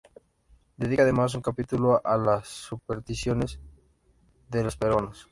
[0.77, 3.59] Dedica además un capítulo a las supersticiones
[4.49, 5.29] de los peruanos.